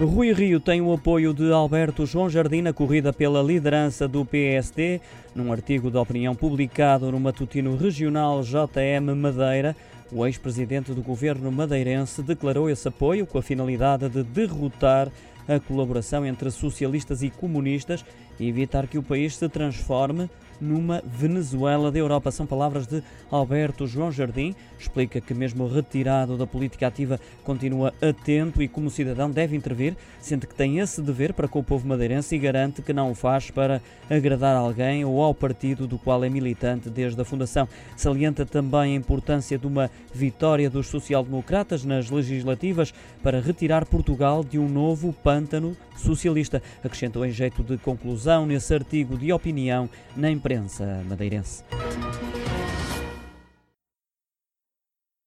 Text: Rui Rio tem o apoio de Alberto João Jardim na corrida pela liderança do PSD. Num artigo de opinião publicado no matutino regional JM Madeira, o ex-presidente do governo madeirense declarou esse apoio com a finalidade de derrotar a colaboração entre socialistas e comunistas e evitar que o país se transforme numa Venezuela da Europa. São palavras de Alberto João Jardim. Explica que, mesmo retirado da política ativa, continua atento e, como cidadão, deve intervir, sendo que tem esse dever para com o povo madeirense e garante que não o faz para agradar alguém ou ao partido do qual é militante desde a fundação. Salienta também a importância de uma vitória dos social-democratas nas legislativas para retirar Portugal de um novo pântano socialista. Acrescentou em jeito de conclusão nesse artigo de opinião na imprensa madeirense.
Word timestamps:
Rui 0.00 0.32
Rio 0.32 0.58
tem 0.58 0.80
o 0.80 0.92
apoio 0.92 1.32
de 1.32 1.52
Alberto 1.52 2.04
João 2.04 2.28
Jardim 2.28 2.62
na 2.62 2.72
corrida 2.72 3.12
pela 3.12 3.40
liderança 3.40 4.08
do 4.08 4.24
PSD. 4.24 5.00
Num 5.36 5.52
artigo 5.52 5.88
de 5.88 5.96
opinião 5.96 6.34
publicado 6.34 7.12
no 7.12 7.20
matutino 7.20 7.76
regional 7.76 8.42
JM 8.42 9.14
Madeira, 9.16 9.76
o 10.10 10.26
ex-presidente 10.26 10.92
do 10.92 11.00
governo 11.00 11.50
madeirense 11.52 12.22
declarou 12.22 12.68
esse 12.68 12.88
apoio 12.88 13.24
com 13.24 13.38
a 13.38 13.42
finalidade 13.42 14.08
de 14.08 14.24
derrotar 14.24 15.08
a 15.48 15.60
colaboração 15.60 16.24
entre 16.24 16.50
socialistas 16.50 17.22
e 17.22 17.30
comunistas 17.30 18.04
e 18.38 18.48
evitar 18.48 18.86
que 18.86 18.98
o 18.98 19.02
país 19.02 19.36
se 19.36 19.48
transforme 19.48 20.28
numa 20.60 21.02
Venezuela 21.04 21.90
da 21.90 21.98
Europa. 21.98 22.30
São 22.30 22.46
palavras 22.46 22.86
de 22.86 23.02
Alberto 23.30 23.86
João 23.86 24.10
Jardim. 24.10 24.54
Explica 24.78 25.20
que, 25.20 25.34
mesmo 25.34 25.66
retirado 25.66 26.36
da 26.36 26.46
política 26.46 26.86
ativa, 26.86 27.20
continua 27.42 27.92
atento 28.00 28.62
e, 28.62 28.68
como 28.68 28.90
cidadão, 28.90 29.30
deve 29.30 29.56
intervir, 29.56 29.96
sendo 30.20 30.46
que 30.46 30.54
tem 30.54 30.78
esse 30.78 31.00
dever 31.00 31.32
para 31.32 31.48
com 31.48 31.58
o 31.58 31.64
povo 31.64 31.86
madeirense 31.86 32.34
e 32.34 32.38
garante 32.38 32.82
que 32.82 32.92
não 32.92 33.10
o 33.10 33.14
faz 33.14 33.50
para 33.50 33.80
agradar 34.08 34.56
alguém 34.56 35.04
ou 35.04 35.22
ao 35.22 35.34
partido 35.34 35.86
do 35.86 35.98
qual 35.98 36.24
é 36.24 36.28
militante 36.28 36.88
desde 36.90 37.20
a 37.20 37.24
fundação. 37.24 37.68
Salienta 37.96 38.44
também 38.46 38.94
a 38.94 38.96
importância 38.96 39.58
de 39.58 39.66
uma 39.66 39.90
vitória 40.12 40.70
dos 40.70 40.86
social-democratas 40.86 41.84
nas 41.84 42.10
legislativas 42.10 42.92
para 43.22 43.40
retirar 43.40 43.84
Portugal 43.86 44.44
de 44.44 44.58
um 44.58 44.68
novo 44.68 45.12
pântano 45.34 45.76
socialista. 45.96 46.62
Acrescentou 46.82 47.26
em 47.26 47.32
jeito 47.32 47.62
de 47.64 47.76
conclusão 47.78 48.46
nesse 48.46 48.72
artigo 48.72 49.18
de 49.18 49.32
opinião 49.32 49.90
na 50.16 50.30
imprensa 50.30 51.02
madeirense. 51.08 51.64